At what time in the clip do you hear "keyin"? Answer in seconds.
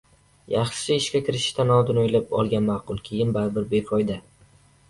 3.11-3.37